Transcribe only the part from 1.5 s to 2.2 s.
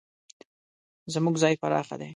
پراخه ده